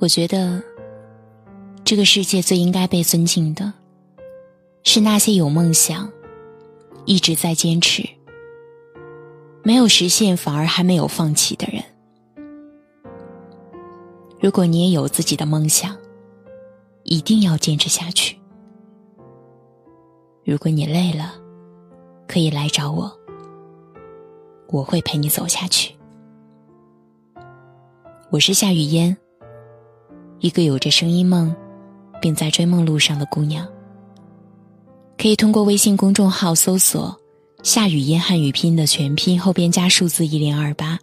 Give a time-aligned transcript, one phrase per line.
[0.00, 0.62] 我觉得，
[1.84, 3.72] 这个世界最应该被尊敬的，
[4.84, 6.08] 是那些有梦想、
[7.04, 8.08] 一直在坚持、
[9.64, 11.82] 没有实现反而还没有放弃的人。
[14.40, 15.96] 如果你也有自己的梦想，
[17.02, 18.38] 一定要坚持下去。
[20.44, 21.34] 如果你累了，
[22.28, 23.12] 可以来找我，
[24.68, 25.92] 我会陪你走下去。
[28.30, 29.16] 我是夏雨嫣。
[30.40, 31.54] 一个有着声音梦，
[32.20, 33.66] 并在追梦路上的姑娘，
[35.16, 37.16] 可以通过微信公众号搜索
[37.64, 40.96] “夏雨嫣汉语拼音”的全拼后边加数字一零二八，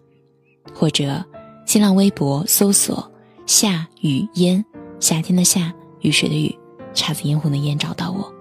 [0.74, 1.24] 或者
[1.66, 3.12] 新浪微博搜索
[3.46, 4.64] “夏雨嫣”，
[5.02, 6.58] 夏天的夏，雨水的雨，
[6.94, 8.34] 姹紫嫣红的嫣，找到我。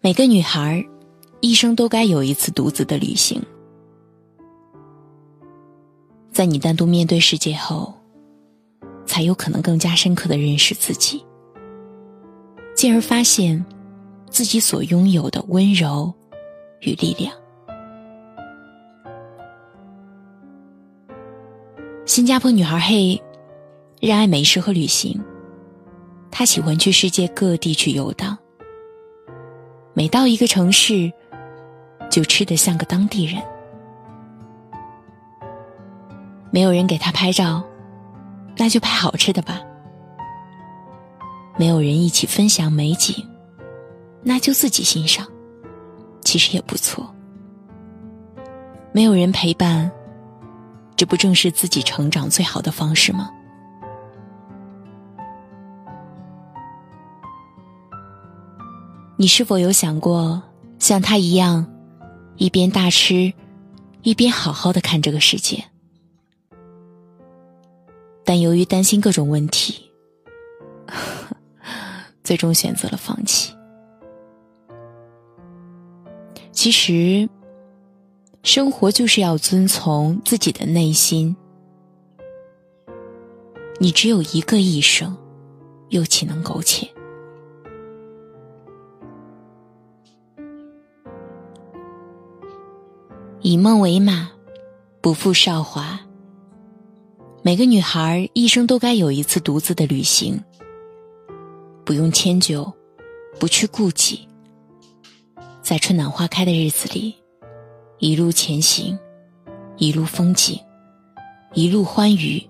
[0.00, 0.84] 每个女孩，
[1.40, 3.42] 一生都该有一次独自的旅行。
[6.32, 7.92] 在你单独面对世界后，
[9.04, 11.22] 才有可能更加深刻的认识自己，
[12.74, 13.62] 进而发现
[14.30, 16.10] 自己所拥有的温柔
[16.80, 17.30] 与力量。
[22.06, 23.20] 新加坡女孩嘿，
[24.00, 25.22] 热爱美食和旅行，
[26.30, 28.36] 她喜欢去世界各地去游荡。
[29.92, 31.12] 每到一个城市，
[32.10, 33.42] 就吃得像个当地人。
[36.52, 37.64] 没有人给他拍照，
[38.58, 39.58] 那就拍好吃的吧。
[41.56, 43.26] 没有人一起分享美景，
[44.22, 45.26] 那就自己欣赏，
[46.20, 47.10] 其实也不错。
[48.92, 49.90] 没有人陪伴，
[50.94, 53.30] 这不正是自己成长最好的方式吗？
[59.16, 60.42] 你是否有想过
[60.78, 61.66] 像他一样，
[62.36, 63.32] 一边大吃，
[64.02, 65.64] 一边好好的看这个世界？
[68.24, 69.90] 但由于担心各种问题，
[72.22, 73.52] 最终选择了放弃。
[76.52, 77.28] 其实，
[78.42, 81.34] 生活就是要遵从自己的内心。
[83.80, 85.16] 你只有一个一生，
[85.88, 86.88] 又岂能苟且？
[93.40, 94.30] 以梦为马，
[95.00, 95.98] 不负韶华。
[97.44, 100.40] 每个女孩一生都该有一次独自的旅行，
[101.84, 102.72] 不用迁就，
[103.40, 104.28] 不去顾忌，
[105.60, 107.12] 在春暖花开的日子里，
[107.98, 108.96] 一路前行，
[109.76, 110.56] 一路风景，
[111.52, 112.40] 一路欢愉，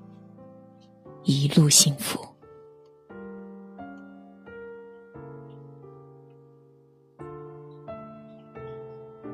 [1.24, 2.20] 一路幸福。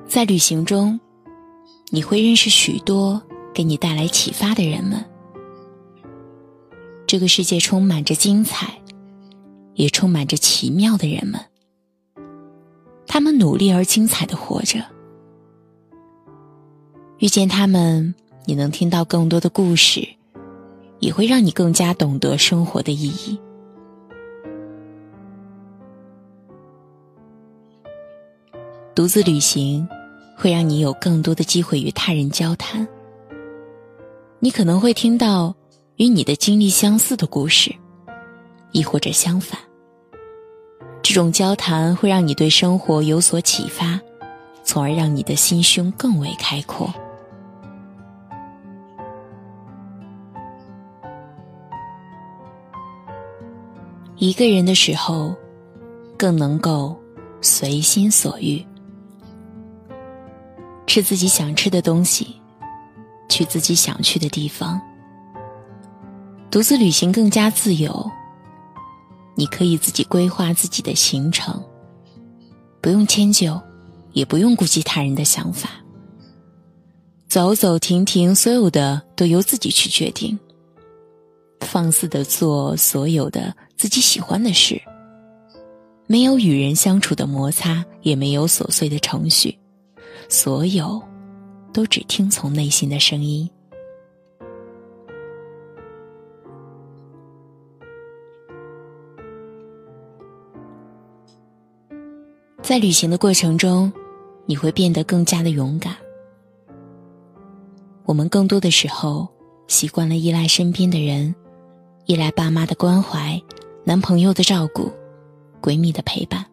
[0.07, 1.01] 在旅行中，
[1.91, 3.21] 你会认识许多
[3.53, 5.05] 给你带来启发的人们。
[7.09, 8.71] 这个世界充满着精彩，
[9.73, 11.41] 也充满着奇妙的人们。
[13.07, 14.85] 他们努力而精彩的活着。
[17.17, 18.15] 遇见他们，
[18.45, 20.07] 你能听到更多的故事，
[20.99, 23.41] 也会让你更加懂得生活的意义。
[28.95, 29.89] 独自旅行，
[30.37, 32.87] 会让你有更多的机会与他人交谈。
[34.41, 35.55] 你可能会听到。
[35.98, 37.75] 与你的经历相似的故事，
[38.70, 39.59] 亦或者相反，
[41.03, 44.00] 这种交谈会让你对生活有所启发，
[44.62, 46.94] 从而让你的心胸更为开阔。
[54.19, 55.34] 一个人的时候，
[56.16, 56.97] 更能够
[57.41, 58.65] 随心所欲，
[60.86, 62.41] 吃自己想吃的东西，
[63.28, 64.80] 去自己想去的地方。
[66.50, 68.10] 独自旅行更加自由，
[69.34, 71.62] 你可以自己规划自己的行程，
[72.81, 73.60] 不用迁就，
[74.12, 75.71] 也不用顾及他人的想法。
[77.28, 80.39] 走走停停，所有的都由自己去决定。
[81.60, 84.80] 放肆的做所有的自己喜欢的事，
[86.06, 89.59] 没有与人相处的摩擦，也没有琐碎的程序，
[90.30, 91.03] 所有，
[91.74, 93.48] 都只听从内心的声音。
[102.68, 103.91] 在旅行的过程中，
[104.44, 105.97] 你会变得更加的勇敢。
[108.04, 109.26] 我们更多的时候
[109.68, 111.34] 习惯了依赖身边的人，
[112.04, 113.42] 依赖爸妈的关怀、
[113.84, 114.92] 男朋友的照顾、
[115.62, 116.44] 闺蜜的陪伴。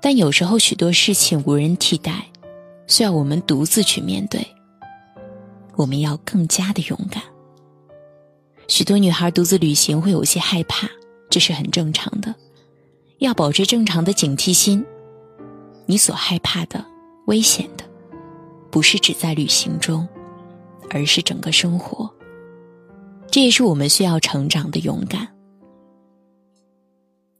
[0.00, 2.24] 但有时候许多事情无人替代，
[2.86, 4.40] 需要我们独自去面对。
[5.76, 7.22] 我们要更加的勇敢。
[8.66, 10.88] 许多女孩独自旅行会有些害怕，
[11.28, 12.34] 这是很正常的，
[13.20, 14.84] 要保持正常的警惕心。
[15.86, 16.84] 你所害怕的、
[17.26, 17.84] 危险的，
[18.70, 20.08] 不是只在旅行中，
[20.88, 22.10] 而是整个生活。
[23.30, 25.28] 这也是我们需要成长的勇敢。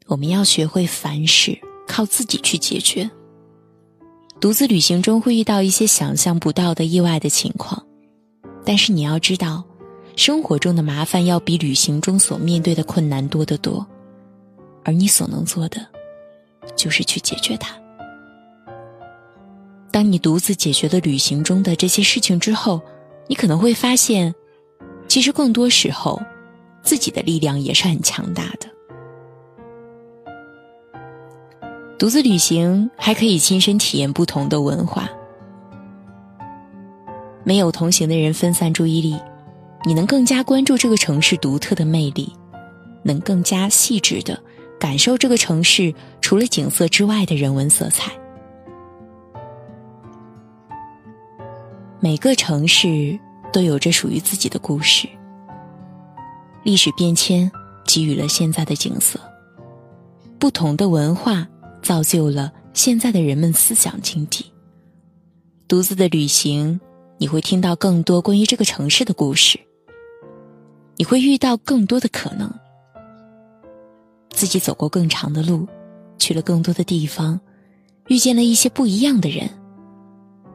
[0.07, 3.11] 我们要学会凡事靠自己去解决。
[4.39, 7.87] 独自旅行中会遇到一些想象不到的意外的情况，
[8.65, 9.65] 但是你要知道，
[10.17, 13.87] 生活中的麻烦要比旅行中所面对的困难多得多，
[14.85, 15.87] 而你所能做的，
[16.75, 17.75] 就是去解决它。
[19.91, 22.81] 当你独自解决了旅行中的这些事情之后，
[23.27, 24.35] 你可能会发现，
[25.09, 26.21] 其实更多时候，
[26.83, 28.69] 自己的力量也是很强大的。
[31.99, 35.11] 独自旅行还可以亲身体验不同的文化，
[37.45, 39.21] 没有同行的人分散注意力，
[39.85, 42.33] 你能更加关注这个城市独特的魅力，
[43.03, 44.41] 能更加细致的
[44.81, 48.11] 感受这个城市除了景色之外的人文色彩。
[52.01, 53.17] 每个城市
[53.53, 55.07] 都有着属于自己的故事，
[56.65, 57.49] 历史变迁
[57.85, 59.21] 给予了现在的景色，
[60.39, 61.47] 不同的文化。
[61.83, 64.45] 造就了现在的人们思想境地。
[65.67, 66.79] 独自的旅行，
[67.17, 69.59] 你会听到更多关于这个城市的故事，
[70.97, 72.53] 你会遇到更多的可能。
[74.41, 75.69] 自己走过更长的路，
[76.19, 77.39] 去了更多的地方，
[78.09, 79.51] 遇见了一些不一样的人，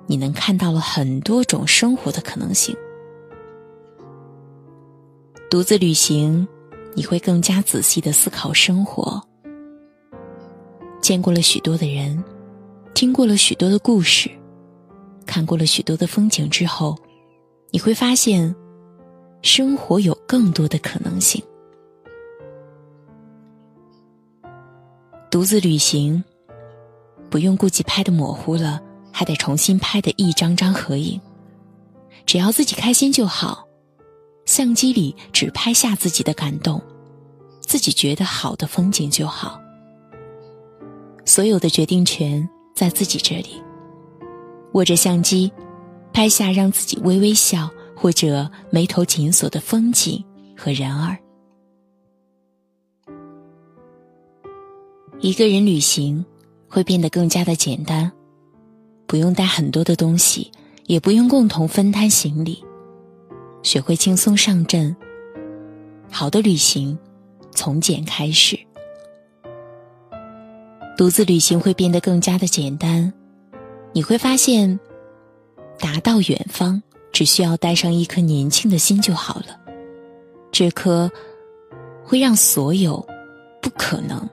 [0.08, 2.76] 你能看到了很多种生活的可能性。
[5.52, 6.48] 独自旅行，
[6.96, 9.22] 你会更加仔细的思考生活。
[11.00, 12.24] 见过了许多的人，
[12.96, 14.32] 听过了许多的故事，
[15.28, 16.98] 看过了许多的风景之后，
[17.70, 18.56] 你会发现，
[19.44, 21.40] 生活有更多的可能性。
[25.36, 26.24] 独自旅行，
[27.30, 31.20] 不用顾及拍的模糊了，还得重新拍的一张张合影，
[32.26, 33.68] 只要自己开心就好。
[34.46, 36.82] 相机里只拍下自己的感动，
[37.60, 39.60] 自己觉得好的风景就好。
[41.26, 43.62] 所有的决定权在自己这里。
[44.72, 45.52] 握着相机，
[46.14, 50.24] 拍下让自己微微笑或者眉头紧锁的风景
[50.56, 51.18] 和人儿。
[55.22, 56.24] 一个人旅行
[56.68, 58.12] 会变得更加的简单，
[59.08, 60.52] 不用带很多的东西，
[60.86, 62.64] 也不用共同分摊行李，
[63.64, 64.96] 学会轻松上阵。
[66.12, 66.98] 好的旅行，
[67.52, 68.60] 从简开始。
[70.98, 73.12] 独自旅行会变得更加的简单，
[73.94, 74.80] 你会发现，
[75.80, 79.60] 达到远方只需要带上一颗年轻的心就好了。
[80.52, 81.10] 这颗
[82.04, 83.06] 会让所有
[83.62, 84.30] 不可能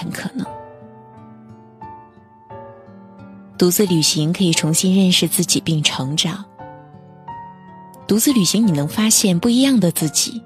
[0.00, 0.46] 成可能。
[3.58, 6.44] 独自旅行可以重新认识自己并成长。
[8.06, 10.42] 独自旅行，你能发现不一样的自己。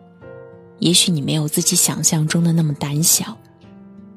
[0.80, 3.36] 也许你没有自己想象中的那么胆小，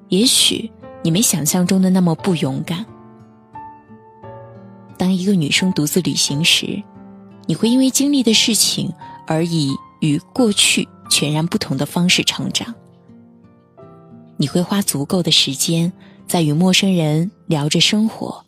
[0.09, 0.71] 也许。
[1.03, 2.85] 你没想象中的那么不勇敢。
[4.97, 6.83] 当一个女生独自旅行时，
[7.45, 8.91] 你会因为经历的事情
[9.25, 12.73] 而以与过去全然不同的方式成长。
[14.37, 15.91] 你会花足够的时间
[16.27, 18.45] 在与陌生人聊着生活，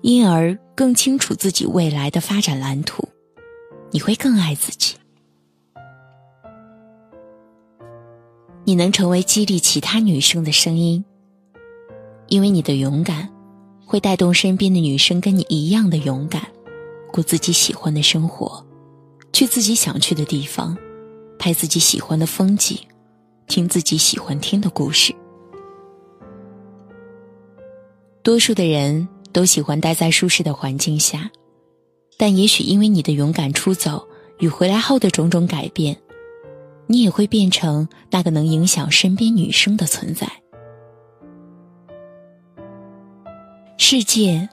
[0.00, 3.06] 因而更清楚自己未来的发展蓝图。
[3.90, 4.94] 你会更爱自己。
[8.64, 11.04] 你能成为激励其他女生的声音。
[12.28, 13.28] 因为你的勇敢，
[13.84, 16.46] 会带动身边的女生跟你一样的勇敢，
[17.12, 18.64] 过自己喜欢的生活，
[19.32, 20.74] 去自己想去的地方，
[21.38, 22.78] 拍自己喜欢的风景，
[23.52, 25.14] 听自己喜欢听的故事。
[28.22, 31.30] 多数的人都喜欢待在舒适的环境下，
[32.16, 35.94] 但也许因为你的勇敢出走与回来后的种种改变，
[36.86, 40.26] 你也会变成那个能影响身边女生的存在。
[43.76, 44.48] 世界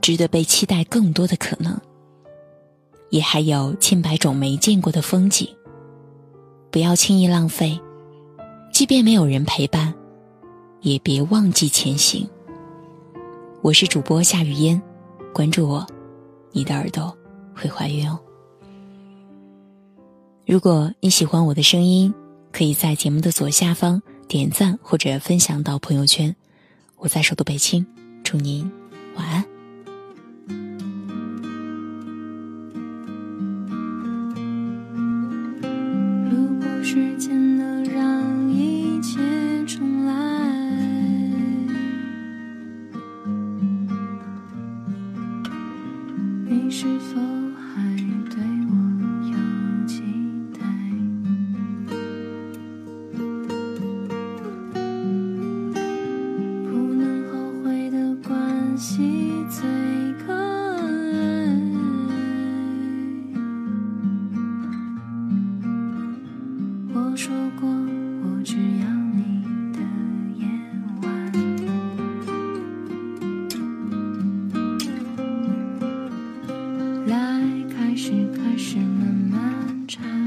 [0.00, 1.80] 值得被期待，更多的可能，
[3.10, 5.46] 也还有千百种没见过的风景。
[6.72, 7.78] 不要轻易浪费，
[8.72, 9.92] 即便没有人陪伴，
[10.80, 12.26] 也别忘记前行。
[13.60, 14.80] 我是主播夏雨嫣，
[15.34, 15.86] 关注我，
[16.52, 17.14] 你的耳朵
[17.54, 18.18] 会怀孕哦。
[20.46, 22.12] 如果你喜欢我的声音，
[22.50, 26.34] 可以在节目的左下方点赞或者分享到朋友圈。
[26.96, 27.86] 我在首都北京。
[28.24, 28.70] 祝您
[29.16, 29.51] 晚安。
[77.06, 80.21] 来，开始开始慢慢唱。